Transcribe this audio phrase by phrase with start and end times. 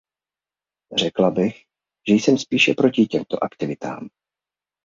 [0.97, 1.65] Řekla bych,
[2.07, 4.09] že jsem spíše proti těmto aktivitám.